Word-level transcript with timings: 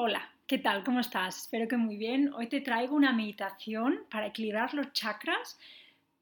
Hola, 0.00 0.30
¿qué 0.46 0.58
tal? 0.58 0.84
¿Cómo 0.84 1.00
estás? 1.00 1.38
Espero 1.38 1.66
que 1.66 1.76
muy 1.76 1.96
bien. 1.96 2.32
Hoy 2.32 2.46
te 2.46 2.60
traigo 2.60 2.94
una 2.94 3.12
meditación 3.12 4.04
para 4.08 4.28
equilibrar 4.28 4.72
los 4.72 4.92
chakras, 4.92 5.58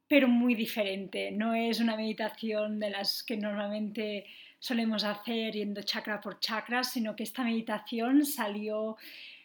pero 0.09 0.29
muy 0.29 0.55
diferente. 0.55 1.31
No 1.31 1.53
es 1.53 1.79
una 1.79 1.95
meditación 1.95 2.81
de 2.81 2.89
las 2.89 3.23
que 3.23 3.37
normalmente 3.37 4.25
solemos 4.59 5.05
hacer 5.05 5.53
yendo 5.53 5.83
chakra 5.83 6.23
por 6.23 6.41
chakra, 6.41 6.85
sino 6.85 7.15
que 7.15 7.25
esta 7.25 7.45
meditación 7.45 8.25
salió, 8.25 8.97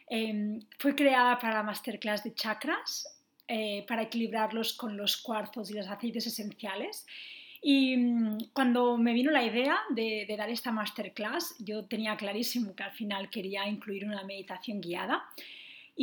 em, 0.08 0.62
fue 0.80 0.96
creada 0.96 1.38
para 1.38 1.56
la 1.56 1.64
masterclass 1.64 2.24
de 2.24 2.34
chakras, 2.34 3.06
eh, 3.50 3.84
para 3.86 4.04
equilibrarlos 4.04 4.72
con 4.72 4.96
los 4.96 5.18
cuarzos 5.18 5.70
y 5.72 5.74
los 5.74 5.90
aceites 5.90 6.26
esenciales. 6.26 7.06
Y 7.62 7.96
mm, 7.96 8.38
cuando 8.54 8.98
me 8.98 9.14
vino 9.14 9.32
la 9.32 9.44
idea 9.44 9.78
de, 9.90 10.26
dar 10.38 10.50
esta 10.50 10.72
masterclass, 10.72 11.56
yo 11.60 11.86
tenía 11.86 12.18
clarísimo 12.18 12.76
que 12.76 12.84
al 12.84 12.92
final 12.92 13.30
quería 13.30 13.68
incluir 13.68 14.06
una 14.06 14.24
meditación 14.24 14.82
guiada. 14.82 15.24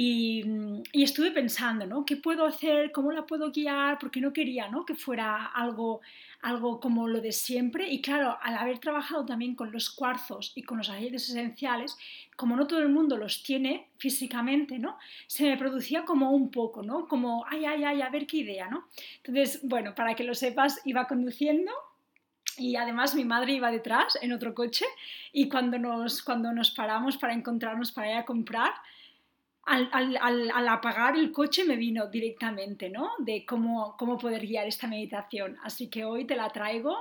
Y, 0.00 0.44
mm, 0.44 0.82
y, 0.92 1.02
estuve 1.02 1.32
pensando, 1.32 1.84
¿no? 1.84 2.04
¿Qué 2.04 2.16
puedo 2.16 2.46
hacer? 2.46 2.92
¿Cómo 2.92 3.10
la 3.10 3.26
puedo 3.26 3.50
guiar? 3.50 3.98
Porque 3.98 4.20
no 4.20 4.32
quería, 4.32 4.68
¿no? 4.68 4.84
Que 4.84 4.94
fuera 4.94 5.46
algo 5.46 6.00
algo 6.40 6.78
como 6.78 7.08
lo 7.08 7.20
de 7.20 7.32
siempre. 7.32 7.88
Y 7.90 8.00
claro, 8.00 8.38
al 8.42 8.56
haber 8.56 8.78
trabajado 8.78 9.24
también 9.26 9.54
con 9.54 9.72
los 9.72 9.90
cuarzos 9.90 10.52
y 10.54 10.62
con 10.62 10.78
los 10.78 10.88
aceites 10.88 11.28
esenciales, 11.28 11.96
como 12.36 12.54
no 12.56 12.66
todo 12.66 12.78
el 12.80 12.90
mundo 12.90 13.16
los 13.16 13.42
tiene 13.42 13.88
físicamente, 13.98 14.78
¿no? 14.78 14.98
Se 15.26 15.44
me 15.44 15.56
producía 15.56 16.04
como 16.04 16.30
un 16.30 16.50
poco, 16.50 16.82
¿no? 16.82 17.08
Como, 17.08 17.44
ay, 17.48 17.64
ay, 17.64 17.84
ay, 17.84 18.02
a 18.02 18.10
ver 18.10 18.26
qué 18.26 18.38
idea, 18.38 18.68
¿no? 18.68 18.84
Entonces, 19.16 19.60
bueno, 19.64 19.94
para 19.94 20.14
que 20.14 20.24
lo 20.24 20.34
sepas, 20.34 20.80
iba 20.84 21.08
conduciendo 21.08 21.72
y 22.56 22.76
además 22.76 23.14
mi 23.14 23.24
madre 23.24 23.54
iba 23.54 23.70
detrás 23.70 24.18
en 24.22 24.32
otro 24.32 24.54
coche 24.54 24.84
y 25.32 25.48
cuando 25.48 25.78
nos, 25.78 26.22
cuando 26.22 26.52
nos 26.52 26.70
paramos 26.70 27.16
para 27.16 27.32
encontrarnos 27.32 27.92
para 27.92 28.12
ir 28.12 28.16
a 28.16 28.24
comprar, 28.24 28.72
al, 29.68 30.68
apagar 30.68 31.16
el 31.16 31.30
coche 31.32 31.64
me 31.64 31.76
vino 31.76 32.06
directamente, 32.06 32.88
¿no? 32.88 33.10
De 33.18 33.44
cómo, 33.44 33.96
cómo 33.96 34.18
poder 34.18 34.46
guiar 34.46 34.66
esta 34.66 34.86
meditación. 34.86 35.56
Así 35.62 35.88
que 35.88 36.04
hoy 36.04 36.24
te 36.24 36.36
la 36.36 36.48
traigo. 36.50 36.96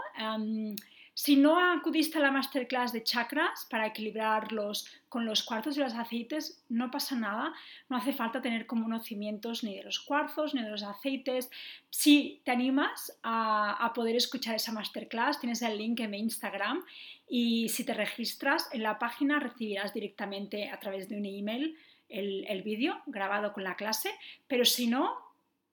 si 1.14 1.36
no 1.36 1.60
acudiste 1.60 2.20
a 2.20 2.22
la 2.22 2.32
masterclass 2.32 2.92
de 2.92 3.04
chakras 3.04 3.66
para 3.72 3.88
equilibrarlos 3.88 4.86
con 5.10 5.26
los 5.26 5.42
cuarzos 5.44 5.78
y 5.78 5.80
los 5.80 5.96
aceites, 5.96 6.64
no 6.70 6.92
pasa 6.92 7.16
nada. 7.16 7.54
No 7.90 7.98
hace 7.98 8.14
falta 8.14 8.42
tener 8.42 8.68
conocimientos 8.68 9.64
ni 9.64 9.76
de 9.76 9.84
los 9.84 10.00
cuarzos 10.00 10.54
ni 10.54 10.62
de 10.62 10.70
los 10.70 10.84
aceites. 10.84 11.50
Si 11.90 12.42
te 12.44 12.52
animas 12.52 13.18
a 13.24 13.92
poder 13.96 14.16
escuchar 14.16 14.56
esa 14.56 14.74
masterclass, 14.74 15.40
tienes 15.40 15.62
el 15.62 15.78
link 15.78 16.02
en 16.02 16.12
mi 16.12 16.20
Instagram 16.20 16.84
y 17.30 17.70
si 17.70 17.86
te 17.86 17.94
registras 17.94 18.70
en 18.74 18.84
la 18.84 19.00
página 19.00 19.40
recibirás 19.40 19.94
directamente 19.94 20.70
a 20.70 20.80
través 20.80 21.10
de 21.10 21.18
un 21.18 21.26
email 21.26 21.78
el, 22.10 22.62
vídeo 22.64 23.02
grabado 23.06 23.54
con 23.54 23.64
la 23.64 23.76
clase, 23.76 24.12
pero 24.48 24.66
si 24.66 24.88
no, 24.88 25.16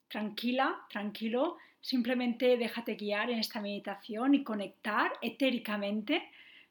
tranquila, 0.08 0.86
tranquilo, 0.90 1.58
simplemente 1.80 2.56
déjate 2.56 2.94
guiar 2.94 3.30
en 3.30 3.38
esta 3.38 3.60
meditación 3.60 4.34
y 4.34 4.42
conectar 4.42 5.12
etéricamente 5.22 6.30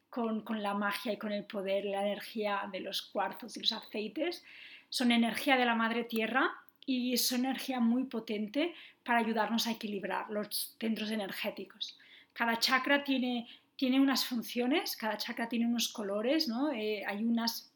con, 0.09 0.43
la 0.61 0.73
magia 0.73 1.13
y 1.13 1.17
con 1.17 1.31
el 1.31 1.45
poder, 1.45 1.85
la 1.85 2.05
energía 2.05 2.69
de 2.71 2.79
los 2.79 3.01
cuarzos 3.01 3.57
y 3.57 3.61
los 3.61 3.71
aceites. 3.71 4.43
Son 4.89 5.11
energía 5.11 5.57
de 5.57 5.65
la 5.65 5.75
madre 5.75 6.03
tierra 6.03 6.51
y 6.85 7.17
son 7.17 7.45
energía 7.45 7.79
muy 7.79 8.03
potente 8.03 8.75
para 9.03 9.19
ayudarnos 9.19 9.67
a 9.67 9.71
equilibrar 9.71 10.29
los 10.29 10.75
centros 10.79 11.09
energéticos. 11.09 11.97
Cada 12.33 12.59
chakra 12.59 13.03
tiene, 13.03 13.47
tiene 13.75 13.99
unas 13.99 14.25
funciones, 14.25 14.95
cada 14.95 15.17
chakra 15.17 15.49
tiene 15.49 15.65
unos 15.65 15.89
colores, 15.89 16.47
¿no? 16.47 16.71
Eh, 16.71 17.03
hay 17.05 17.23
unas 17.23 17.72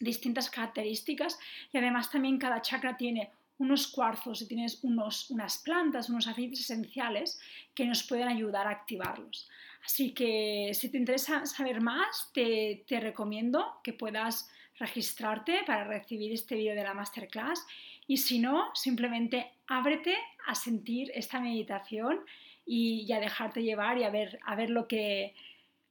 distintas 0.00 0.50
características 0.50 1.38
y 1.72 1.78
además 1.78 2.10
también 2.10 2.38
cada 2.38 2.62
chakra 2.62 2.96
tiene 2.96 3.30
unos 3.58 3.86
cuarzos 3.88 4.42
y 4.42 4.48
tienes 4.48 4.82
unos, 4.82 5.30
unas 5.30 5.58
plantas, 5.58 6.10
unos 6.10 6.26
aceites 6.26 6.60
esenciales 6.60 7.40
que 7.74 7.86
nos 7.86 8.02
pueden 8.02 8.28
ayudar 8.28 8.66
a 8.66 8.70
activarlos. 8.70 9.48
Así 9.84 10.12
que 10.12 10.72
si 10.74 10.90
te 10.90 10.98
interesa 10.98 11.46
saber 11.46 11.80
más, 11.80 12.30
te, 12.34 12.84
te 12.86 13.00
recomiendo 13.00 13.80
que 13.82 13.92
puedas 13.92 14.50
registrarte 14.78 15.60
para 15.66 15.84
recibir 15.84 16.32
este 16.32 16.56
vídeo 16.56 16.74
de 16.74 16.82
la 16.82 16.92
masterclass 16.92 17.66
y 18.06 18.18
si 18.18 18.38
no, 18.38 18.70
simplemente 18.74 19.52
ábrete 19.66 20.16
a 20.46 20.54
sentir 20.54 21.10
esta 21.14 21.40
meditación 21.40 22.20
y, 22.64 23.10
a 23.12 23.20
dejarte 23.20 23.62
llevar 23.62 23.98
y 23.98 24.04
a 24.04 24.10
ver, 24.10 24.38
a 24.44 24.54
ver 24.54 24.70
lo 24.70 24.86
que, 24.88 25.34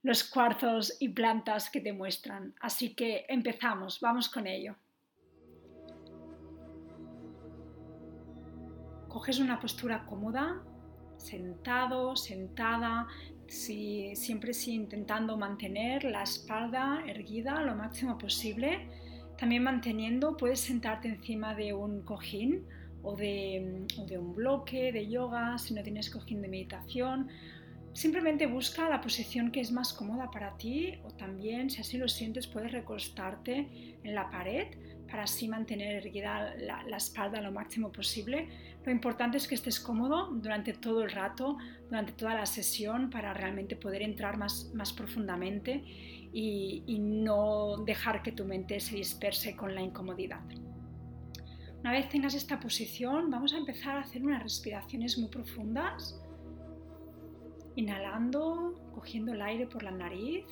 los 0.06 0.24
cuarzos 0.24 0.98
y 1.00 1.10
plantas 1.10 1.72
que 1.72 1.82
te 1.82 1.92
muestran. 1.92 2.54
Así 2.62 2.94
que 2.94 3.26
empezamos, 3.28 4.00
vamos 4.00 4.30
con 4.30 4.46
ello. 4.46 4.76
Coges 9.08 9.40
una 9.40 9.60
postura 9.60 10.06
cómoda, 10.06 10.62
sentado, 11.18 12.16
sentada, 12.16 13.08
siempre 13.48 14.54
sí 14.54 14.76
intentando 14.76 15.38
mantener 15.38 16.04
la 16.04 16.22
espalda 16.22 17.02
erguida 17.08 17.62
lo 17.62 17.74
máximo 17.76 18.16
posible. 18.20 18.88
También 19.40 19.64
manteniendo, 19.64 20.38
puedes 20.38 20.60
sentarte 20.60 21.08
encima 21.08 21.56
de 21.56 21.74
un 21.74 22.04
cojín 22.04 22.68
o 23.02 23.16
de, 23.16 23.88
o 23.98 24.06
de 24.06 24.20
un 24.20 24.36
bloque 24.36 24.92
de 24.92 25.10
yoga 25.10 25.58
si 25.58 25.74
no 25.74 25.82
tienes 25.82 26.12
cojín 26.12 26.44
de 26.44 26.48
meditación 26.48 27.28
Simplemente 27.96 28.46
busca 28.46 28.90
la 28.90 29.00
posición 29.00 29.52
que 29.52 29.62
es 29.62 29.72
más 29.72 29.94
cómoda 29.94 30.30
para 30.30 30.58
ti 30.58 31.00
o 31.06 31.12
también, 31.12 31.70
si 31.70 31.80
así 31.80 31.98
lo 31.98 32.10
sientes, 32.10 32.46
puedes 32.46 32.74
recostarte 32.74 33.98
en 34.04 34.14
la 34.14 34.30
pared 34.30 34.68
para 35.10 35.24
así 35.24 35.48
mantener 35.48 36.06
erguida 36.06 36.56
la, 36.58 36.98
espalda 36.98 37.40
lo 37.40 37.54
máximo 37.54 37.94
posible. 37.94 38.50
Lo 38.84 38.92
importante 38.92 39.38
es 39.38 39.48
que 39.48 39.56
estés 39.56 39.80
cómodo 39.80 40.30
durante 40.30 40.74
todo 40.74 41.04
el 41.04 41.12
rato, 41.12 41.58
durante 41.88 42.12
toda 42.12 42.34
la 42.34 42.46
sesión, 42.46 43.10
para 43.10 43.34
realmente 43.34 43.78
poder 43.78 44.02
entrar 44.02 44.36
más, 44.36 44.74
más 44.74 44.92
profundamente 44.92 45.82
y, 46.34 46.84
y 46.86 47.00
no 47.00 47.78
dejar 47.86 48.22
que 48.22 48.34
tu 48.34 48.44
mente 48.44 48.82
se 48.82 48.98
disperse 48.98 49.56
con 49.56 49.74
la 49.74 49.82
incomodidad. 49.82 50.42
Una 51.80 51.94
vez 51.94 52.10
tengas 52.10 52.34
esta 52.34 52.60
posición, 52.60 53.32
vamos 53.32 53.54
a 53.54 53.58
empezar 53.58 53.96
a 53.96 54.02
hacer 54.02 54.22
unas 54.22 54.44
respiraciones 54.44 55.18
muy 55.18 55.30
profundas 55.30 56.20
Inhalando, 57.76 58.74
cogiendo 58.94 59.34
el 59.34 59.42
aire 59.42 59.68
por 59.68 59.84
la 59.84 59.92
nariz 59.92 60.46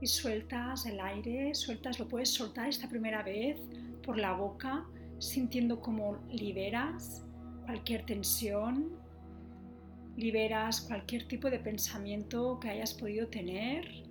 y 0.00 0.06
sueltas 0.06 0.86
el 0.86 1.00
aire, 1.00 1.54
sueltas, 1.54 1.98
lo 1.98 2.08
puedes 2.08 2.30
soltar 2.30 2.68
esta 2.68 2.88
primera 2.88 3.22
vez 3.22 3.60
por 4.02 4.18
la 4.18 4.32
boca, 4.32 4.84
sintiendo 5.18 5.80
cómo 5.80 6.18
liberas 6.30 7.24
cualquier 7.64 8.04
tensión, 8.04 8.90
liberas 10.16 10.82
cualquier 10.82 11.26
tipo 11.28 11.50
de 11.50 11.58
pensamiento 11.58 12.58
que 12.60 12.70
hayas 12.70 12.94
podido 12.94 13.28
tener. 13.28 14.04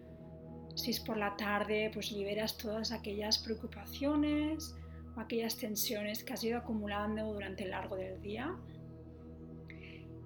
Si 0.75 0.91
es 0.91 0.99
por 0.99 1.17
la 1.17 1.35
tarde, 1.37 1.89
pues 1.93 2.11
liberas 2.11 2.57
todas 2.57 2.91
aquellas 2.91 3.37
preocupaciones 3.39 4.75
o 5.15 5.19
aquellas 5.19 5.55
tensiones 5.57 6.23
que 6.23 6.33
has 6.33 6.43
ido 6.43 6.57
acumulando 6.57 7.33
durante 7.33 7.63
el 7.63 7.71
largo 7.71 7.95
del 7.95 8.21
día. 8.21 8.55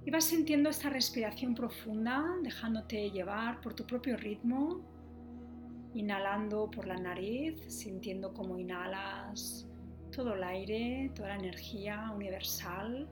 Y 0.09 0.11
vas 0.11 0.23
sintiendo 0.23 0.71
esta 0.71 0.89
respiración 0.89 1.53
profunda, 1.53 2.25
dejándote 2.41 3.11
llevar 3.11 3.61
por 3.61 3.75
tu 3.75 3.85
propio 3.85 4.17
ritmo, 4.17 4.81
inhalando 5.93 6.67
por 6.71 6.87
la 6.87 6.95
nariz, 6.95 7.61
sintiendo 7.67 8.33
cómo 8.33 8.57
inhalas 8.57 9.67
todo 10.11 10.33
el 10.33 10.43
aire, 10.43 11.11
toda 11.13 11.27
la 11.27 11.35
energía 11.35 12.11
universal. 12.15 13.07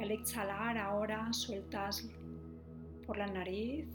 Al 0.00 0.10
exhalar 0.10 0.76
ahora 0.76 1.32
sueltas 1.32 2.10
por 3.06 3.16
la 3.16 3.28
nariz, 3.28 3.86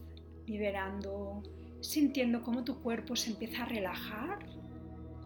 liberando, 0.47 1.43
sintiendo 1.81 2.41
cómo 2.41 2.63
tu 2.63 2.81
cuerpo 2.81 3.17
se 3.17 3.31
empieza 3.31 3.63
a 3.63 3.65
relajar, 3.65 4.39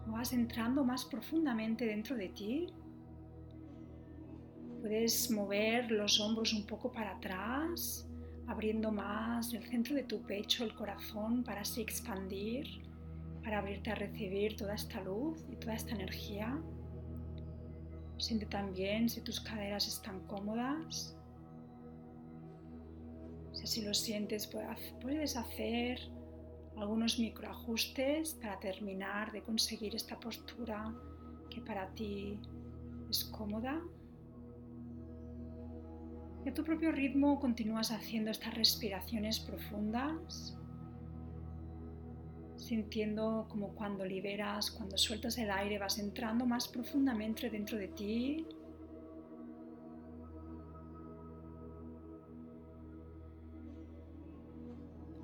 vas 0.08 0.32
entrando 0.32 0.82
más 0.82 1.04
profundamente 1.04 1.84
dentro 1.86 2.16
de 2.16 2.30
ti. 2.30 2.66
Puedes 4.80 5.30
mover 5.30 5.90
los 5.90 6.20
hombros 6.20 6.52
un 6.52 6.64
poco 6.64 6.92
para 6.92 7.16
atrás, 7.16 8.08
abriendo 8.46 8.92
más 8.92 9.52
el 9.52 9.62
centro 9.64 9.94
de 9.94 10.04
tu 10.04 10.22
pecho, 10.22 10.64
el 10.64 10.74
corazón, 10.74 11.42
para 11.42 11.62
así 11.62 11.82
expandir, 11.82 12.66
para 13.42 13.58
abrirte 13.58 13.90
a 13.90 13.96
recibir 13.96 14.56
toda 14.56 14.74
esta 14.74 15.00
luz 15.02 15.44
y 15.50 15.56
toda 15.56 15.74
esta 15.74 15.94
energía. 15.94 16.56
Siente 18.18 18.46
también 18.46 19.08
si 19.08 19.20
tus 19.20 19.40
caderas 19.40 19.86
están 19.88 20.20
cómodas. 20.26 21.16
Si 23.52 23.64
así 23.64 23.82
lo 23.82 23.94
sientes, 23.94 24.48
puedes 25.00 25.36
hacer 25.36 25.98
algunos 26.76 27.18
microajustes 27.18 28.34
para 28.34 28.58
terminar 28.60 29.32
de 29.32 29.42
conseguir 29.42 29.96
esta 29.96 30.18
postura 30.18 30.94
que 31.50 31.60
para 31.60 31.92
ti 31.94 32.38
es 33.10 33.24
cómoda. 33.24 33.80
Y 36.44 36.48
a 36.48 36.54
tu 36.54 36.64
propio 36.64 36.92
ritmo 36.92 37.40
continúas 37.40 37.90
haciendo 37.90 38.30
estas 38.30 38.54
respiraciones 38.54 39.40
profundas, 39.40 40.56
sintiendo 42.56 43.46
como 43.48 43.74
cuando 43.74 44.04
liberas, 44.04 44.70
cuando 44.70 44.96
sueltas 44.98 45.38
el 45.38 45.50
aire, 45.50 45.78
vas 45.78 45.98
entrando 45.98 46.46
más 46.46 46.68
profundamente 46.68 47.50
dentro 47.50 47.78
de 47.78 47.88
ti. 47.88 48.46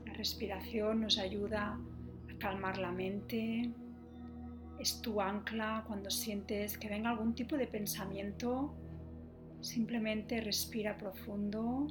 La 0.07 0.15
respiración 0.15 1.01
nos 1.01 1.19
ayuda 1.19 1.79
a 2.33 2.39
calmar 2.39 2.79
la 2.79 2.93
mente. 2.93 3.71
Es 4.79 5.01
tu 5.01 5.21
ancla 5.21 5.85
cuando 5.87 6.11
sientes 6.11 6.77
que 6.79 6.89
venga 6.89 7.11
algún 7.11 7.35
tipo 7.35 7.57
de 7.57 7.67
pensamiento. 7.67 8.75
Simplemente 9.65 10.43
respira 10.43 10.95
profundo. 10.99 11.87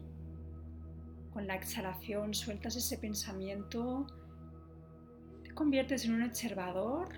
Con 1.34 1.48
la 1.48 1.56
exhalación 1.56 2.36
sueltas 2.36 2.76
ese 2.76 3.00
pensamiento. 3.00 4.06
Conviertes 5.56 6.06
en 6.06 6.14
un 6.14 6.22
observador 6.22 7.10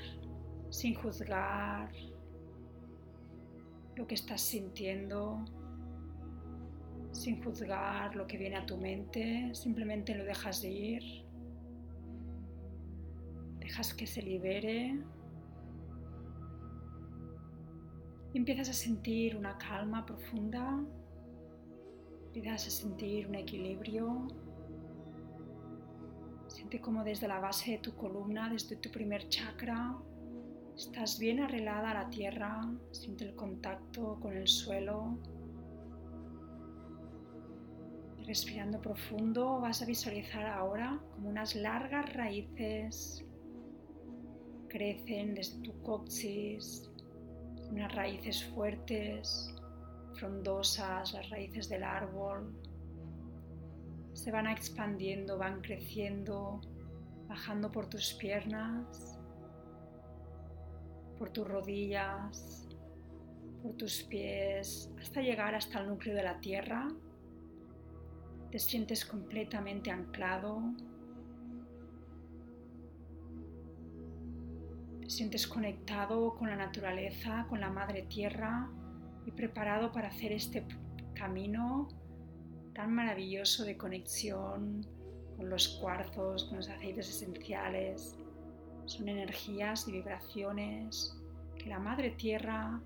sin 0.70 0.96
juzgar 0.96 1.92
lo 3.98 4.08
que 4.08 4.16
estás 4.16 4.40
sintiendo, 4.40 5.44
sin 7.12 7.44
juzgar 7.44 8.16
lo 8.16 8.26
que 8.26 8.38
viene 8.38 8.56
a 8.56 8.66
tu 8.66 8.78
mente, 8.78 9.54
simplemente 9.54 10.16
lo 10.16 10.24
dejas 10.24 10.62
de 10.62 10.70
ir, 10.70 11.04
dejas 13.60 13.94
que 13.94 14.08
se 14.08 14.22
libere 14.22 15.04
empiezas 18.38 18.70
a 18.70 18.74
sentir 18.74 19.36
una 19.36 19.58
calma 19.58 20.06
profunda, 20.06 20.84
empiezas 22.28 22.68
a 22.68 22.70
sentir 22.70 23.28
un 23.28 23.36
equilibrio 23.36 24.28
Siente 26.56 26.80
como 26.80 27.04
desde 27.04 27.28
la 27.28 27.40
base 27.40 27.72
de 27.72 27.78
tu 27.80 27.96
columna, 27.96 28.50
desde 28.50 28.78
tu 28.78 28.90
primer 28.90 29.28
chakra, 29.28 29.98
estás 30.76 31.20
bien 31.20 31.42
arreglada 31.42 31.92
a 31.92 31.94
la 31.94 32.10
tierra, 32.10 32.72
siente 32.92 33.26
el 33.26 33.36
contacto 33.36 34.18
con 34.22 34.38
el 34.38 34.48
suelo. 34.48 35.18
Respirando 38.26 38.82
profundo 38.82 39.60
vas 39.60 39.82
a 39.82 39.86
visualizar 39.86 40.46
ahora 40.48 41.00
como 41.12 41.30
unas 41.30 41.56
largas 41.56 42.12
raíces 42.14 43.24
crecen 44.70 45.36
desde 45.36 45.62
tu 45.62 45.80
coxis, 45.82 46.90
unas 47.72 47.94
raíces 47.94 48.44
fuertes, 48.46 49.54
frondosas, 50.14 51.14
las 51.14 51.30
raíces 51.30 51.70
del 51.70 51.84
árbol, 51.84 52.54
se 54.14 54.32
van 54.32 54.48
expandiendo, 54.48 55.38
van 55.38 55.62
creciendo, 55.62 56.62
bajando 57.28 57.72
por 57.72 57.88
tus 57.88 58.14
piernas, 58.14 59.20
por 61.18 61.30
tus 61.30 61.48
rodillas, 61.48 62.68
por 63.62 63.74
tus 63.76 64.04
pies, 64.04 64.90
hasta 65.00 65.22
llegar 65.22 65.54
hasta 65.54 65.82
el 65.82 65.90
núcleo 65.90 66.16
de 66.16 66.24
la 66.24 66.40
tierra. 66.40 66.88
Te 68.52 68.60
sientes 68.60 69.06
completamente 69.06 69.92
anclado. 69.92 70.62
Te 75.06 75.12
sientes 75.12 75.46
conectado 75.46 76.34
con 76.34 76.50
la 76.50 76.56
naturaleza, 76.56 77.46
con 77.48 77.62
la 77.62 77.70
madre 77.70 78.08
tierra 78.10 78.68
y 79.28 79.30
preparado 79.30 79.92
para 79.92 80.08
hacer 80.08 80.32
este 80.32 80.66
camino 81.14 81.90
tan 82.74 82.92
maravilloso 82.92 83.66
de 83.66 83.78
conexión 83.78 84.84
con 85.38 85.48
los 85.48 85.78
cuarzos, 85.80 86.46
con 86.46 86.58
los 86.58 86.70
aceites 86.70 87.08
esenciales. 87.08 88.18
Son 88.86 89.08
energías 89.08 89.88
y 89.88 89.92
vibraciones 89.92 91.16
que 91.56 91.70
la 91.70 91.78
Madre 91.78 92.10
Tierra 92.10 92.82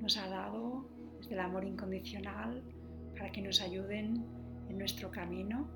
nos 0.00 0.16
ha 0.16 0.26
dado 0.26 0.88
desde 1.18 1.34
el 1.34 1.40
amor 1.40 1.64
incondicional 1.64 2.64
para 3.16 3.30
que 3.30 3.40
nos 3.40 3.60
ayuden 3.60 4.26
en 4.68 4.76
nuestro 4.76 5.08
camino. 5.08 5.68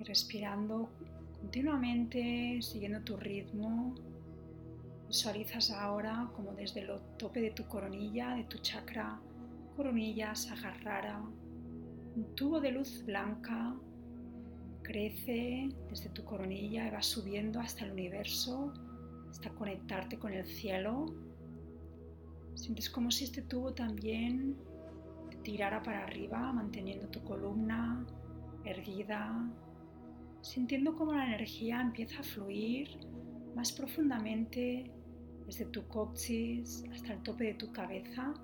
Respirando 0.00 0.90
Continuamente 1.40 2.60
siguiendo 2.60 3.00
tu 3.00 3.16
ritmo, 3.16 3.94
visualizas 5.08 5.70
ahora 5.70 6.30
como 6.36 6.52
desde 6.52 6.80
el 6.80 6.90
tope 7.16 7.40
de 7.40 7.50
tu 7.50 7.66
coronilla, 7.66 8.34
de 8.34 8.44
tu 8.44 8.58
chakra, 8.58 9.18
coronilla 9.74 10.34
Sagarrara, 10.34 11.18
un 12.14 12.34
tubo 12.34 12.60
de 12.60 12.72
luz 12.72 13.02
blanca 13.06 13.74
crece 14.82 15.70
desde 15.88 16.10
tu 16.10 16.24
coronilla 16.24 16.86
y 16.86 16.90
va 16.90 17.02
subiendo 17.02 17.58
hasta 17.58 17.86
el 17.86 17.92
universo, 17.92 18.74
hasta 19.30 19.48
conectarte 19.50 20.18
con 20.18 20.34
el 20.34 20.44
cielo. 20.44 21.06
Sientes 22.54 22.90
como 22.90 23.10
si 23.10 23.24
este 23.24 23.40
tubo 23.42 23.72
también 23.72 24.56
te 25.30 25.36
tirara 25.38 25.82
para 25.82 26.04
arriba, 26.04 26.52
manteniendo 26.52 27.08
tu 27.08 27.22
columna 27.22 28.04
erguida, 28.64 29.50
sintiendo 30.42 30.96
cómo 30.96 31.12
la 31.12 31.26
energía 31.26 31.80
empieza 31.80 32.20
a 32.20 32.24
fluir 32.24 32.88
más 33.54 33.72
profundamente 33.72 34.90
desde 35.46 35.66
tu 35.66 35.86
coxis 35.88 36.84
hasta 36.92 37.14
el 37.14 37.22
tope 37.22 37.44
de 37.44 37.54
tu 37.54 37.72
cabeza, 37.72 38.34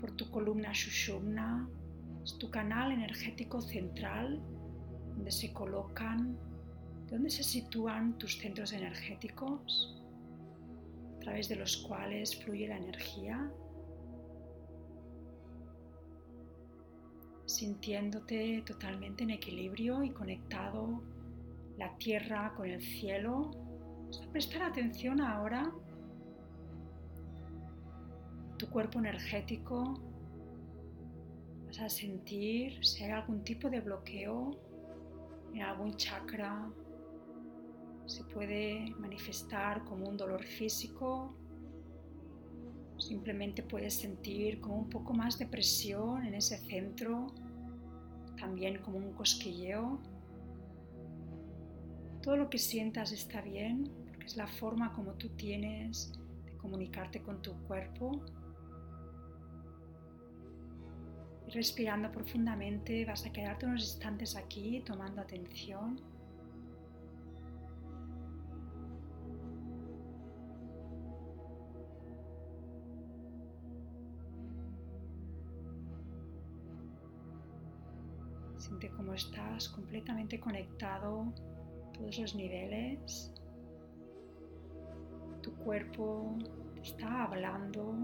por 0.00 0.10
tu 0.12 0.30
columna 0.30 0.72
Shushumna, 0.72 1.68
es 2.24 2.36
tu 2.38 2.50
canal 2.50 2.92
energético 2.92 3.60
central 3.60 4.42
donde 5.14 5.30
se 5.30 5.52
colocan, 5.52 6.36
donde 7.08 7.30
se 7.30 7.42
sitúan 7.42 8.18
tus 8.18 8.38
centros 8.38 8.72
energéticos, 8.72 10.02
a 11.16 11.20
través 11.20 11.48
de 11.48 11.56
los 11.56 11.76
cuales 11.78 12.36
fluye 12.36 12.68
la 12.68 12.76
energía 12.76 13.50
sintiéndote 17.46 18.62
totalmente 18.66 19.24
en 19.24 19.30
equilibrio 19.30 20.02
y 20.02 20.10
conectado 20.10 21.02
la 21.76 21.96
tierra 21.98 22.54
con 22.56 22.68
el 22.68 22.80
cielo. 22.80 23.50
Vas 24.06 24.22
a 24.22 24.32
prestar 24.32 24.62
atención 24.62 25.20
ahora 25.20 25.72
tu 28.56 28.68
cuerpo 28.68 28.98
energético. 28.98 30.00
Vas 31.66 31.80
a 31.80 31.88
sentir 31.88 32.84
si 32.84 33.04
hay 33.04 33.10
algún 33.10 33.42
tipo 33.42 33.68
de 33.68 33.80
bloqueo 33.80 34.50
en 35.52 35.62
algún 35.62 35.96
chakra. 35.96 36.70
Se 38.06 38.22
puede 38.24 38.94
manifestar 38.98 39.84
como 39.84 40.08
un 40.08 40.16
dolor 40.16 40.42
físico. 40.42 41.34
Simplemente 43.04 43.62
puedes 43.62 43.92
sentir 43.92 44.62
como 44.62 44.76
un 44.76 44.88
poco 44.88 45.12
más 45.12 45.38
de 45.38 45.44
presión 45.44 46.24
en 46.24 46.32
ese 46.32 46.56
centro 46.56 47.34
también 48.38 48.78
como 48.78 48.96
un 48.96 49.12
cosquilleo. 49.12 50.00
Todo 52.22 52.38
lo 52.38 52.48
que 52.48 52.56
sientas 52.56 53.12
está 53.12 53.42
bien, 53.42 53.92
porque 54.08 54.24
es 54.24 54.38
la 54.38 54.46
forma 54.46 54.94
como 54.94 55.12
tú 55.12 55.28
tienes 55.36 56.14
de 56.46 56.56
comunicarte 56.56 57.20
con 57.20 57.42
tu 57.42 57.52
cuerpo. 57.66 58.24
Respirando 61.48 62.10
profundamente 62.10 63.04
vas 63.04 63.26
a 63.26 63.30
quedarte 63.30 63.66
unos 63.66 63.82
instantes 63.82 64.34
aquí 64.34 64.82
tomando 64.86 65.20
atención. 65.20 66.00
Estás 79.14 79.68
completamente 79.68 80.40
conectado 80.40 81.32
todos 81.92 82.18
los 82.18 82.34
niveles. 82.34 83.32
Tu 85.40 85.54
cuerpo 85.54 86.36
te 86.74 86.80
está 86.80 87.22
hablando. 87.22 87.94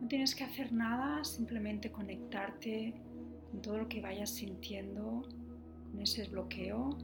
No 0.00 0.08
tienes 0.08 0.36
que 0.36 0.44
hacer 0.44 0.72
nada, 0.72 1.24
simplemente 1.24 1.90
conectarte 1.90 2.94
con 3.50 3.60
todo 3.60 3.78
lo 3.78 3.88
que 3.88 4.00
vayas 4.00 4.30
sintiendo, 4.30 5.22
con 5.90 6.00
ese 6.00 6.28
bloqueo. 6.28 6.96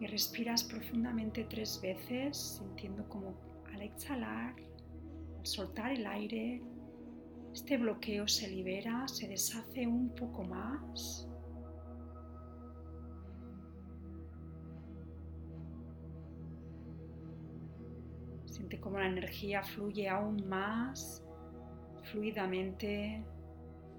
Y 0.00 0.06
respiras 0.08 0.64
profundamente 0.64 1.44
tres 1.44 1.80
veces, 1.80 2.58
sintiendo 2.58 3.08
como 3.08 3.34
al 3.72 3.82
exhalar, 3.82 4.56
al 5.38 5.46
soltar 5.46 5.92
el 5.92 6.04
aire, 6.04 6.60
este 7.52 7.76
bloqueo 7.76 8.26
se 8.26 8.48
libera, 8.48 9.06
se 9.06 9.28
deshace 9.28 9.86
un 9.86 10.08
poco 10.14 10.42
más. 10.44 11.28
Siente 18.46 18.80
cómo 18.80 18.98
la 18.98 19.08
energía 19.08 19.62
fluye 19.62 20.08
aún 20.08 20.48
más 20.48 21.22
fluidamente, 22.04 23.22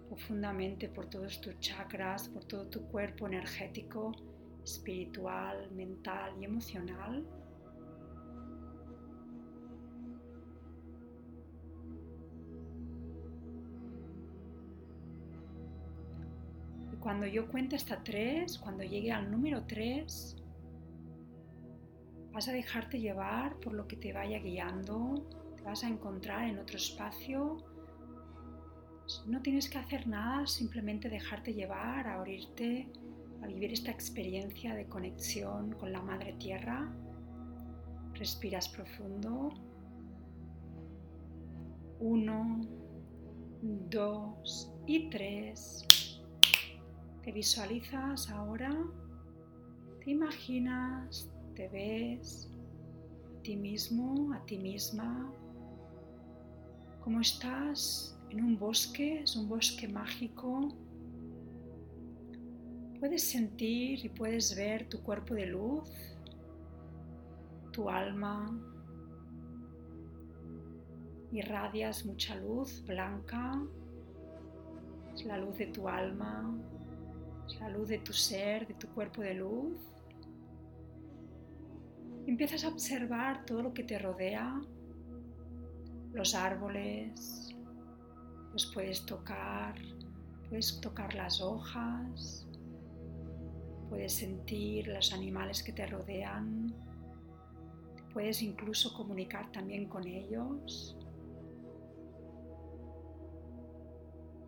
profundamente 0.08 0.90
por 0.90 1.06
todos 1.08 1.40
tus 1.42 1.60
chakras, 1.60 2.30
por 2.30 2.46
todo 2.46 2.68
tu 2.68 2.82
cuerpo 2.88 3.28
energético, 3.28 4.12
espiritual, 4.64 5.72
mental 5.72 6.34
y 6.40 6.46
emocional. 6.46 7.26
Cuando 17.04 17.28
yo 17.28 17.48
cuente 17.50 17.76
hasta 17.76 18.02
tres, 18.02 18.58
cuando 18.58 18.84
llegue 18.84 19.12
al 19.12 19.30
número 19.30 19.66
tres, 19.68 20.38
Vas 22.34 22.48
a 22.48 22.52
dejarte 22.52 23.00
llevar 23.00 23.60
por 23.60 23.74
lo 23.74 23.88
que 23.88 23.96
te 23.96 24.12
vaya 24.12 24.40
guiando, 24.40 25.24
te 25.56 25.62
vas 25.62 25.84
a 25.84 25.88
encontrar 25.88 26.50
en 26.50 26.58
otro 26.58 26.78
espacio. 26.78 27.58
No 29.28 29.40
tienes 29.44 29.70
que 29.70 29.78
hacer 29.78 30.08
nada, 30.08 30.48
simplemente 30.48 31.10
dejarte 31.10 31.54
llevar, 31.54 32.08
a 32.08 32.16
abrirte, 32.16 32.92
a 33.44 33.46
vivir 33.46 33.72
esta 33.72 33.92
experiencia 33.92 34.74
de 34.74 34.88
conexión 34.88 35.74
con 35.74 35.92
la 35.92 36.02
Madre 36.02 36.34
Tierra. 36.40 36.92
Respiras 38.16 38.68
profundo. 38.68 39.54
Uno, 42.00 42.62
dos 43.62 44.72
y 44.88 45.08
tres. 45.12 46.03
Te 47.24 47.32
visualizas 47.32 48.30
ahora, 48.30 48.70
te 50.04 50.12
imaginas, 50.12 51.32
te 51.56 51.70
ves 51.70 52.50
a 53.40 53.42
ti 53.44 53.56
mismo, 53.56 54.34
a 54.34 54.46
ti 54.46 54.58
misma, 54.58 55.32
como 57.02 57.22
estás 57.22 58.18
en 58.30 58.44
un 58.44 58.60
bosque, 58.60 59.22
es 59.22 59.38
un 59.38 59.48
bosque 59.48 59.88
mágico. 59.88 60.70
Puedes 63.00 63.24
sentir 63.24 64.06
y 64.06 64.10
puedes 64.10 64.56
ver 64.56 64.90
tu 64.90 65.02
cuerpo 65.02 65.34
de 65.34 65.46
luz, 65.46 65.90
tu 67.72 67.90
alma. 67.90 68.50
Irradias 71.32 72.06
mucha 72.06 72.36
luz 72.36 72.84
blanca, 72.86 73.62
es 75.14 75.26
la 75.26 75.38
luz 75.38 75.58
de 75.58 75.68
tu 75.68 75.88
alma, 75.88 76.54
la 77.60 77.70
luz 77.70 77.90
de 77.90 78.00
tu 78.00 78.14
ser, 78.14 78.68
de 78.68 78.74
tu 78.74 78.88
cuerpo 78.90 79.22
de 79.22 79.34
luz. 79.36 79.78
Empiezas 82.26 82.64
a 82.64 82.70
observar 82.70 83.46
todo 83.46 83.62
lo 83.62 83.74
que 83.74 83.84
te 83.84 84.00
rodea, 84.00 84.62
los 86.14 86.36
árboles, 86.36 87.54
los 88.54 88.72
puedes 88.74 89.06
tocar, 89.06 89.76
puedes 90.48 90.80
tocar 90.80 91.14
las 91.16 91.42
hojas, 91.42 92.48
puedes 93.90 94.14
sentir 94.14 94.88
los 94.88 95.12
animales 95.12 95.62
que 95.64 95.74
te 95.74 95.86
rodean, 95.86 96.74
puedes 98.14 98.42
incluso 98.42 98.94
comunicar 98.94 99.52
también 99.52 99.90
con 99.90 100.08
ellos. 100.08 100.96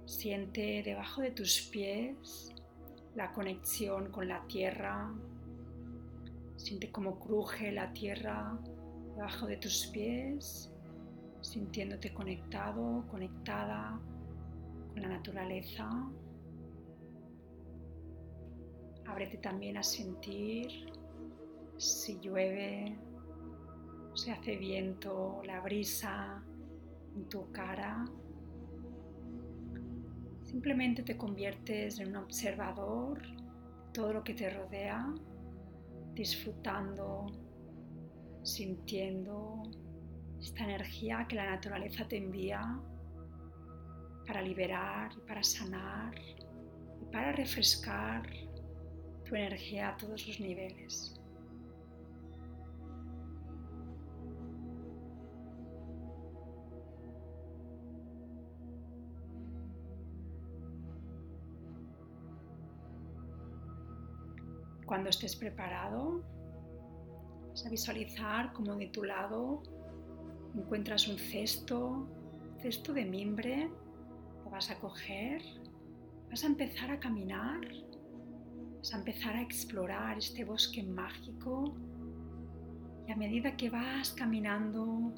Siente 0.05 0.81
debajo 0.83 1.21
de 1.21 1.31
tus 1.31 1.61
pies 1.71 2.54
la 3.15 3.31
conexión 3.33 4.11
con 4.11 4.27
la 4.27 4.45
tierra, 4.47 5.11
Siente 6.57 6.89
cómo 6.89 7.19
cruje 7.19 7.71
la 7.71 7.91
tierra 7.91 8.57
debajo 9.13 9.45
de 9.45 9.57
tus 9.57 9.87
pies, 9.87 10.71
sintiéndote 11.41 12.13
conectado, 12.13 13.05
conectada 13.11 13.99
con 14.89 15.01
la 15.01 15.09
naturaleza. 15.09 15.89
Ábrete 19.05 19.37
también 19.37 19.77
a 19.77 19.83
sentir 19.83 20.67
si 21.77 22.19
llueve, 22.21 22.97
si 24.15 24.31
hace 24.31 24.55
viento, 24.55 25.41
la 25.43 25.59
brisa 25.59 26.41
en 27.15 27.27
tu 27.27 27.51
cara. 27.51 28.05
Simplemente 30.45 31.03
te 31.03 31.17
conviertes 31.17 31.99
en 31.99 32.09
un 32.09 32.17
observador 32.17 33.21
de 33.21 33.91
todo 33.93 34.13
lo 34.13 34.23
que 34.23 34.33
te 34.33 34.49
rodea 34.49 35.13
disfrutando, 36.13 37.25
sintiendo 38.43 39.63
esta 40.39 40.63
energía 40.63 41.25
que 41.27 41.35
la 41.35 41.49
naturaleza 41.49 42.07
te 42.07 42.17
envía 42.17 42.79
para 44.25 44.41
liberar 44.41 45.11
para 45.27 45.43
sanar 45.43 46.15
y 47.01 47.05
para 47.11 47.31
refrescar 47.31 48.27
tu 49.23 49.35
energía 49.35 49.89
a 49.89 49.97
todos 49.97 50.27
los 50.27 50.39
niveles. 50.39 51.14
Cuando 64.85 65.09
estés 65.09 65.35
preparado, 65.35 66.23
vas 67.49 67.65
a 67.65 67.69
visualizar 67.69 68.53
como 68.53 68.75
de 68.75 68.87
tu 68.87 69.03
lado 69.03 69.63
encuentras 70.55 71.07
un 71.07 71.17
cesto, 71.17 72.07
cesto 72.61 72.93
de 72.93 73.05
mimbre, 73.05 73.69
lo 74.43 74.49
vas 74.49 74.69
a 74.71 74.79
coger, 74.79 75.41
vas 76.29 76.43
a 76.43 76.47
empezar 76.47 76.91
a 76.91 76.99
caminar, 76.99 77.61
vas 78.77 78.93
a 78.93 78.97
empezar 78.97 79.35
a 79.35 79.41
explorar 79.41 80.17
este 80.17 80.45
bosque 80.45 80.83
mágico 80.83 81.75
y 83.07 83.11
a 83.11 83.15
medida 83.15 83.55
que 83.57 83.69
vas 83.69 84.11
caminando, 84.11 85.13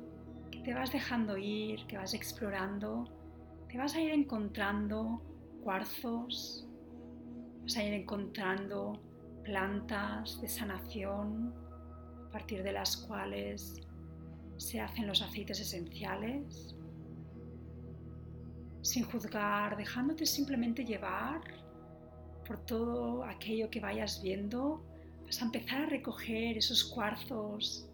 que 0.52 0.60
te 0.60 0.74
vas 0.74 0.92
dejando 0.92 1.38
ir, 1.38 1.86
que 1.88 1.98
vas 1.98 2.14
explorando, 2.14 3.06
te 3.70 3.78
vas 3.78 3.96
a 3.96 4.02
ir 4.02 4.12
encontrando 4.12 5.22
cuarzos, 5.64 6.68
vas 7.62 7.78
a 7.78 7.84
ir 7.84 7.94
encontrando 7.94 9.02
plantas 9.48 10.42
de 10.42 10.50
sanación 10.50 11.54
a 12.28 12.32
partir 12.32 12.64
de 12.64 12.74
las 12.74 12.98
cuales 12.98 13.82
se 14.58 14.82
hacen 14.82 15.08
los 15.08 15.22
aceites 15.22 15.62
esenciales, 15.62 16.76
sin 18.82 19.06
juzgar, 19.06 19.78
dejándote 19.78 20.26
simplemente 20.26 20.84
llevar 20.84 21.40
por 22.46 22.60
todo 22.66 23.24
aquello 23.24 23.70
que 23.70 23.80
vayas 23.80 24.22
viendo, 24.22 24.86
vas 25.26 25.42
a 25.42 25.46
empezar 25.46 25.84
a 25.84 25.86
recoger 25.86 26.58
esos 26.58 26.84
cuarzos, 26.84 27.90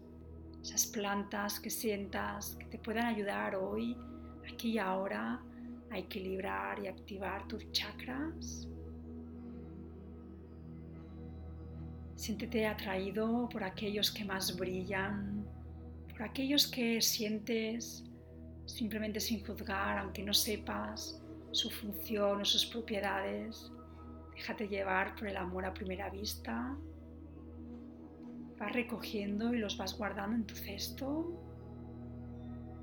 esas 0.60 0.86
plantas 0.86 1.60
que 1.60 1.70
sientas 1.70 2.56
que 2.56 2.66
te 2.66 2.78
puedan 2.78 3.06
ayudar 3.06 3.54
hoy, 3.54 3.96
aquí 4.52 4.72
y 4.72 4.78
ahora, 4.78 5.40
a 5.92 5.98
equilibrar 5.98 6.80
y 6.80 6.88
activar 6.88 7.46
tus 7.46 7.70
chakras 7.70 8.66
Siéntete 12.24 12.64
atraído 12.64 13.50
por 13.52 13.62
aquellos 13.62 14.10
que 14.10 14.24
más 14.24 14.56
brillan, 14.56 15.44
por 16.10 16.22
aquellos 16.22 16.66
que 16.66 17.02
sientes 17.02 18.02
simplemente 18.64 19.20
sin 19.20 19.44
juzgar, 19.44 19.98
aunque 19.98 20.22
no 20.22 20.32
sepas 20.32 21.20
su 21.50 21.68
función 21.68 22.40
o 22.40 22.44
sus 22.46 22.64
propiedades. 22.64 23.70
Déjate 24.34 24.68
llevar 24.68 25.14
por 25.16 25.28
el 25.28 25.36
amor 25.36 25.66
a 25.66 25.74
primera 25.74 26.08
vista. 26.08 26.74
Vas 28.58 28.72
recogiendo 28.72 29.52
y 29.52 29.58
los 29.58 29.76
vas 29.76 29.92
guardando 29.98 30.34
en 30.34 30.46
tu 30.46 30.54
cesto. 30.54 31.30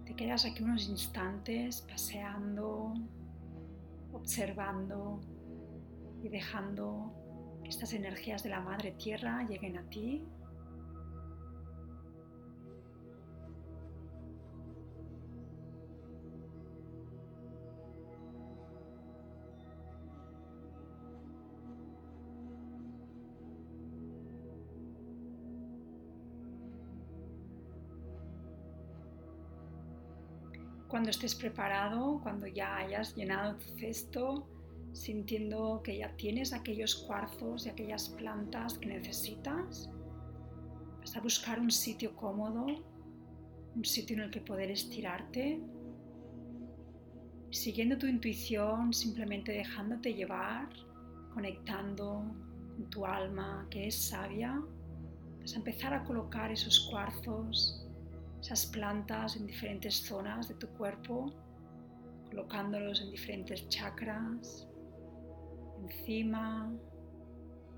Te 0.06 0.16
quedas 0.16 0.46
aquí 0.46 0.62
unos 0.62 0.88
instantes 0.88 1.82
paseando, 1.82 2.94
observando 4.14 5.20
y 6.22 6.30
dejando 6.30 7.21
estas 7.66 7.94
energías 7.94 8.44
de 8.44 8.50
la 8.50 8.62
Madre 8.62 8.92
Tierra 8.92 9.44
lleguen 9.48 9.78
a 9.78 9.84
ti. 9.90 10.24
Cuando 30.88 31.10
estés 31.10 31.36
preparado, 31.36 32.20
cuando 32.22 32.48
ya 32.48 32.76
hayas 32.76 33.16
llenado 33.16 33.56
tu 33.56 33.70
cesto, 33.78 34.46
sintiendo 34.94 35.82
que 35.84 35.98
ya 35.98 36.16
tienes 36.16 36.54
aquellos 36.54 36.96
cuarzos 36.96 37.66
y 37.66 37.70
aquellas 37.70 38.10
plantas 38.10 38.78
que 38.78 38.88
necesitas. 38.88 39.90
Vas 41.00 41.16
a 41.16 41.22
buscar 41.22 41.60
un 41.60 41.72
sitio 41.72 42.16
cómodo 42.16 42.66
un 43.76 43.86
sitio 43.86 44.18
en 44.18 44.24
el 44.24 44.32
que 44.32 44.42
poder 44.42 44.70
estirarte, 44.72 45.62
siguiendo 47.52 47.98
tu 47.98 48.08
intuición, 48.08 48.94
simplemente 48.94 49.52
dejándote 49.52 50.14
llevar, 50.14 50.70
conectando 51.34 52.24
con 52.76 52.90
tu 52.90 53.06
alma 53.06 53.68
que 53.70 53.88
es 53.88 53.96
sabia, 53.96 54.62
vas 55.40 55.54
a 55.54 55.58
empezar 55.58 55.94
a 55.94 56.04
colocar 56.04 56.52
esos 56.52 56.88
cuarzos, 56.92 57.88
esas 58.42 58.66
plantas 58.66 59.38
en 59.38 59.48
diferentes 59.48 59.96
zonas 59.96 60.50
de 60.50 60.56
tu 60.56 60.68
cuerpo, 60.70 61.32
colocándolos 62.30 63.02
en 63.02 63.12
diferentes 63.12 63.68
chakras, 63.70 64.68
encima, 65.82 66.72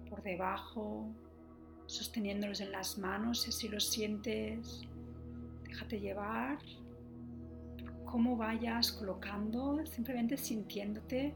por 0.09 0.21
debajo, 0.23 1.09
sosteniéndolos 1.87 2.61
en 2.61 2.71
las 2.71 2.97
manos 2.97 3.41
si 3.41 3.49
así 3.49 3.67
lo 3.67 3.79
sientes. 3.79 4.81
Déjate 5.67 5.99
llevar 5.99 6.59
cómo 8.05 8.37
vayas 8.37 8.91
colocando, 8.91 9.83
simplemente 9.85 10.37
sintiéndote, 10.37 11.33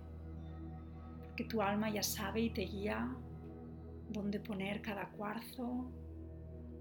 porque 1.24 1.46
tu 1.46 1.62
alma 1.62 1.90
ya 1.90 2.04
sabe 2.04 2.42
y 2.42 2.50
te 2.52 2.62
guía 2.62 3.16
dónde 4.10 4.40
poner 4.40 4.82
cada 4.82 5.10
cuarzo, 5.10 5.90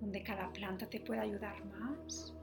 dónde 0.01 0.23
cada 0.23 0.53
planta 0.53 0.87
te 0.87 1.01
puede 1.01 1.21
ayudar 1.21 1.65
más. 1.67 2.35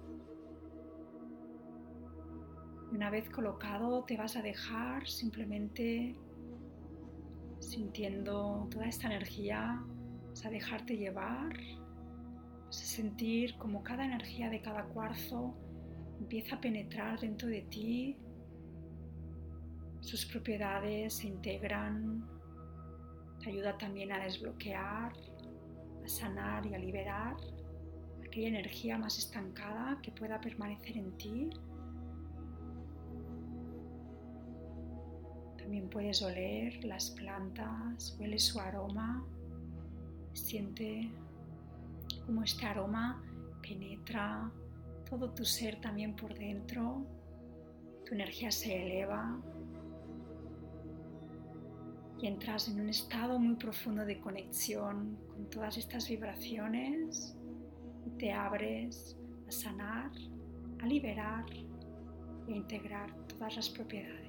Una 2.92 3.10
vez 3.10 3.30
colocado 3.30 4.04
te 4.04 4.18
vas 4.18 4.36
a 4.36 4.42
dejar 4.42 5.08
simplemente 5.08 6.16
sintiendo 7.70 8.68
toda 8.72 8.86
esta 8.86 9.08
energía, 9.08 9.82
vas 10.30 10.46
a 10.46 10.50
dejarte 10.50 10.98
llevar, 10.98 11.58
vas 12.66 12.82
a 12.82 12.86
sentir 12.86 13.58
como 13.58 13.84
cada 13.84 14.06
energía 14.06 14.50
de 14.50 14.62
cada 14.62 14.86
cuarzo 14.86 15.56
empieza 16.20 16.56
a 16.56 16.62
penetrar 16.62 17.20
dentro 17.20 17.48
de 17.48 17.62
ti, 17.64 18.18
sus 20.00 20.26
propiedades 20.26 21.16
se 21.16 21.28
integran, 21.28 22.26
te 23.42 23.50
ayuda 23.50 23.78
también 23.78 24.12
a 24.12 24.24
desbloquear, 24.24 25.14
a 26.04 26.08
sanar 26.08 26.66
y 26.66 26.74
a 26.74 26.78
liberar 26.78 27.36
aquella 28.26 28.48
energía 28.48 28.98
más 28.98 29.18
estancada 29.18 30.00
que 30.02 30.12
pueda 30.12 30.40
permanecer 30.42 30.98
en 30.98 31.18
ti. 31.18 31.50
También 35.74 35.90
puedes 35.90 36.22
oler 36.22 36.86
las 36.86 37.10
plantas, 37.10 38.16
huele 38.20 38.38
su 38.38 38.60
aroma, 38.60 39.26
siente 40.34 41.10
cómo 42.28 42.44
este 42.44 42.68
aroma 42.68 43.24
penetra 43.60 44.52
todo 45.10 45.32
tu 45.32 45.44
ser 45.44 45.82
también 45.82 46.16
por 46.16 46.38
dentro, 46.38 47.04
tu 48.06 48.14
energía 48.14 48.52
se 48.52 48.84
eleva 48.84 49.42
y 52.22 52.28
entras 52.28 52.68
en 52.68 52.80
un 52.80 52.90
estado 52.90 53.40
muy 53.40 53.56
profundo 53.56 54.06
de 54.06 54.20
conexión 54.20 55.18
con 55.28 55.50
todas 55.50 55.80
estas 55.80 56.08
vibraciones 56.08 57.36
y 58.06 58.12
te 58.12 58.32
abres 58.32 59.18
a 59.48 59.52
sanar, 59.52 60.12
a 60.84 60.86
liberar 60.86 61.46
e 62.48 62.52
integrar 62.52 63.12
todas 63.26 63.56
las 63.56 63.70
propiedades. 63.72 64.23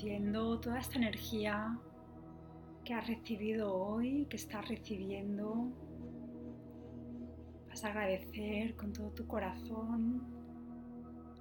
Sintiendo 0.00 0.58
toda 0.58 0.78
esta 0.78 0.96
energía 0.96 1.78
que 2.86 2.94
has 2.94 3.06
recibido 3.06 3.74
hoy, 3.74 4.24
que 4.30 4.36
estás 4.36 4.66
recibiendo. 4.66 5.68
Vas 7.68 7.84
a 7.84 7.88
agradecer 7.88 8.76
con 8.76 8.94
todo 8.94 9.10
tu 9.10 9.26
corazón 9.26 10.22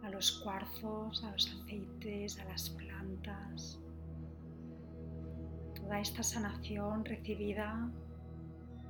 a 0.03 0.09
los 0.09 0.41
cuarzos, 0.41 1.23
a 1.23 1.31
los 1.31 1.47
aceites, 1.47 2.37
a 2.37 2.45
las 2.45 2.69
plantas. 2.71 3.79
Toda 5.75 6.01
esta 6.01 6.21
sanación 6.21 7.05
recibida, 7.05 7.89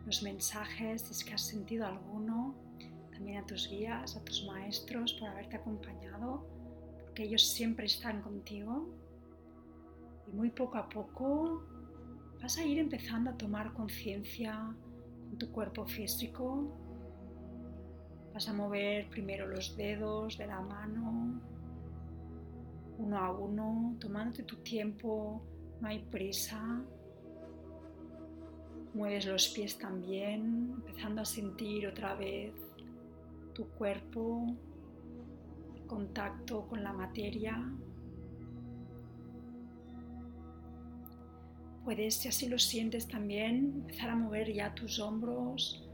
los 0.07 0.23
mensajes, 0.23 1.03
si 1.03 1.11
es 1.11 1.23
que 1.23 1.33
has 1.35 1.45
sentido 1.45 1.85
alguno, 1.85 2.55
también 3.11 3.43
a 3.43 3.45
tus 3.45 3.69
guías, 3.69 4.15
a 4.15 4.23
tus 4.25 4.43
maestros 4.47 5.13
por 5.13 5.29
haberte 5.29 5.57
acompañado, 5.57 6.47
porque 7.03 7.21
ellos 7.25 7.47
siempre 7.47 7.85
están 7.85 8.23
contigo 8.23 9.08
y 10.29 10.35
muy 10.35 10.51
poco 10.51 10.77
a 10.77 10.87
poco 10.87 11.63
vas 12.41 12.57
a 12.57 12.63
ir 12.63 12.79
empezando 12.79 13.31
a 13.31 13.37
tomar 13.37 13.73
conciencia 13.73 14.75
con 15.27 15.37
tu 15.37 15.51
cuerpo 15.51 15.85
físico. 15.85 16.75
Vas 18.33 18.47
a 18.47 18.53
mover 18.53 19.09
primero 19.09 19.47
los 19.47 19.75
dedos 19.75 20.37
de 20.37 20.47
la 20.47 20.61
mano, 20.61 21.41
uno 22.97 23.17
a 23.17 23.31
uno, 23.31 23.95
tomándote 23.99 24.43
tu 24.43 24.57
tiempo, 24.57 25.41
no 25.81 25.87
hay 25.87 25.99
prisa. 26.05 26.81
Mueves 28.93 29.25
los 29.25 29.49
pies 29.49 29.77
también, 29.77 30.73
empezando 30.77 31.21
a 31.21 31.25
sentir 31.25 31.87
otra 31.87 32.15
vez 32.15 32.53
tu 33.53 33.67
cuerpo, 33.69 34.47
contacto 35.87 36.67
con 36.67 36.83
la 36.83 36.93
materia. 36.93 37.61
Puedes, 41.89 42.17
si 42.17 42.27
así 42.27 42.47
lo 42.47 42.59
sientes 42.59 43.07
también, 43.07 43.73
empezar 43.77 44.11
a 44.11 44.15
mover 44.15 44.53
ya 44.53 44.75
tus 44.75 44.99
hombros 44.99 45.89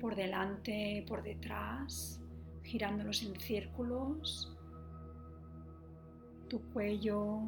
por 0.00 0.16
delante, 0.16 1.04
por 1.06 1.22
detrás, 1.22 2.20
girándolos 2.64 3.22
en 3.22 3.38
círculos, 3.38 4.52
tu 6.48 6.60
cuello. 6.72 7.42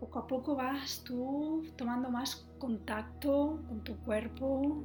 Poco 0.00 0.18
a 0.18 0.26
poco 0.26 0.56
vas 0.56 1.04
tú 1.04 1.64
tomando 1.76 2.10
más 2.10 2.50
contacto 2.58 3.62
con 3.68 3.84
tu 3.84 3.96
cuerpo. 3.98 4.82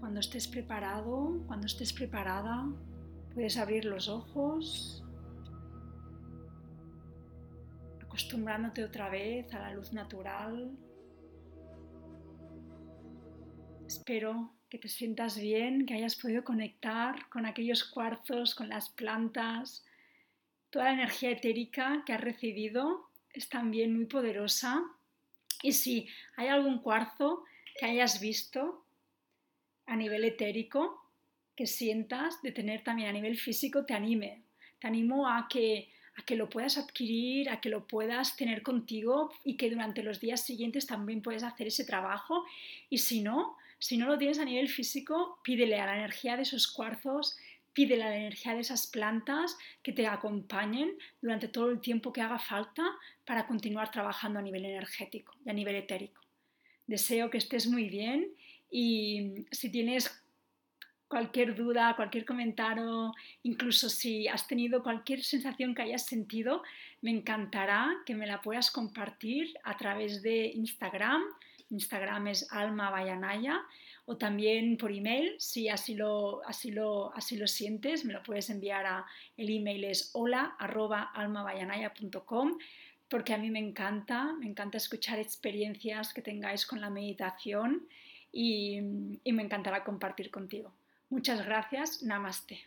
Cuando 0.00 0.18
estés 0.18 0.48
preparado, 0.48 1.44
cuando 1.46 1.66
estés 1.68 1.92
preparada, 1.92 2.68
puedes 3.32 3.56
abrir 3.56 3.84
los 3.84 4.08
ojos 4.08 5.04
acostumbrándote 8.18 8.82
otra 8.82 9.08
vez 9.08 9.54
a 9.54 9.60
la 9.60 9.74
luz 9.74 9.92
natural. 9.92 10.76
Espero 13.86 14.52
que 14.68 14.76
te 14.76 14.88
sientas 14.88 15.38
bien, 15.38 15.86
que 15.86 15.94
hayas 15.94 16.16
podido 16.16 16.42
conectar 16.42 17.28
con 17.28 17.46
aquellos 17.46 17.84
cuarzos, 17.84 18.56
con 18.56 18.68
las 18.68 18.88
plantas. 18.88 19.84
Toda 20.70 20.86
la 20.86 20.94
energía 20.94 21.30
etérica 21.30 22.02
que 22.04 22.12
has 22.12 22.20
recibido 22.20 23.08
es 23.32 23.48
también 23.48 23.94
muy 23.94 24.06
poderosa. 24.06 24.82
Y 25.62 25.70
si 25.70 26.08
hay 26.36 26.48
algún 26.48 26.80
cuarzo 26.82 27.44
que 27.78 27.86
hayas 27.86 28.20
visto 28.20 28.84
a 29.86 29.94
nivel 29.94 30.24
etérico, 30.24 31.04
que 31.54 31.68
sientas 31.68 32.42
de 32.42 32.50
tener 32.50 32.82
también 32.82 33.10
a 33.10 33.12
nivel 33.12 33.38
físico, 33.38 33.84
te 33.84 33.94
anime. 33.94 34.42
Te 34.80 34.88
animo 34.88 35.28
a 35.28 35.46
que 35.48 35.92
a 36.18 36.22
que 36.22 36.34
lo 36.34 36.50
puedas 36.50 36.76
adquirir, 36.78 37.48
a 37.48 37.60
que 37.60 37.68
lo 37.68 37.86
puedas 37.86 38.36
tener 38.36 38.62
contigo 38.62 39.32
y 39.44 39.56
que 39.56 39.70
durante 39.70 40.02
los 40.02 40.18
días 40.20 40.44
siguientes 40.44 40.86
también 40.86 41.22
puedes 41.22 41.44
hacer 41.44 41.68
ese 41.68 41.84
trabajo. 41.84 42.44
Y 42.90 42.98
si 42.98 43.22
no, 43.22 43.56
si 43.78 43.96
no 43.96 44.06
lo 44.06 44.18
tienes 44.18 44.40
a 44.40 44.44
nivel 44.44 44.68
físico, 44.68 45.38
pídele 45.44 45.80
a 45.80 45.86
la 45.86 45.96
energía 45.96 46.36
de 46.36 46.42
esos 46.42 46.66
cuarzos, 46.66 47.36
pídele 47.72 48.02
a 48.02 48.10
la 48.10 48.16
energía 48.16 48.54
de 48.54 48.62
esas 48.62 48.88
plantas 48.88 49.56
que 49.82 49.92
te 49.92 50.08
acompañen 50.08 50.98
durante 51.22 51.46
todo 51.46 51.70
el 51.70 51.80
tiempo 51.80 52.12
que 52.12 52.20
haga 52.20 52.40
falta 52.40 52.84
para 53.24 53.46
continuar 53.46 53.92
trabajando 53.92 54.40
a 54.40 54.42
nivel 54.42 54.64
energético 54.64 55.36
y 55.44 55.50
a 55.50 55.52
nivel 55.52 55.76
etérico. 55.76 56.20
Deseo 56.88 57.30
que 57.30 57.38
estés 57.38 57.68
muy 57.68 57.88
bien 57.88 58.32
y 58.70 59.44
si 59.52 59.70
tienes 59.70 60.10
cualquier 61.08 61.54
duda, 61.54 61.96
cualquier 61.96 62.24
comentario, 62.24 63.14
incluso 63.42 63.88
si 63.88 64.28
has 64.28 64.46
tenido 64.46 64.82
cualquier 64.82 65.22
sensación 65.24 65.74
que 65.74 65.82
hayas 65.82 66.04
sentido, 66.04 66.62
me 67.00 67.10
encantará 67.10 67.96
que 68.04 68.14
me 68.14 68.26
la 68.26 68.42
puedas 68.42 68.70
compartir 68.70 69.54
a 69.64 69.76
través 69.76 70.22
de 70.22 70.52
Instagram. 70.54 71.22
Instagram 71.70 72.28
es 72.28 72.52
Alma 72.52 72.92
o 74.06 74.16
también 74.16 74.78
por 74.78 74.90
email, 74.90 75.34
si 75.38 75.68
así 75.68 75.94
lo, 75.94 76.40
así 76.46 76.70
lo, 76.70 77.14
así 77.14 77.36
lo 77.36 77.46
sientes, 77.46 78.06
me 78.06 78.14
lo 78.14 78.22
puedes 78.22 78.48
enviar 78.48 78.86
a 78.86 79.06
el 79.36 79.50
email 79.50 79.84
es 79.84 80.10
hola 80.14 80.56
porque 83.10 83.34
a 83.34 83.38
mí 83.38 83.50
me 83.50 83.58
encanta, 83.58 84.32
me 84.34 84.46
encanta 84.46 84.78
escuchar 84.78 85.18
experiencias 85.18 86.14
que 86.14 86.22
tengáis 86.22 86.66
con 86.66 86.80
la 86.80 86.90
meditación 86.90 87.86
y 88.32 88.80
me 88.80 89.42
encantará 89.42 89.84
compartir 89.84 90.30
contigo. 90.30 90.72
Muchas 91.10 91.44
gracias. 91.44 92.02
Namaste. 92.02 92.60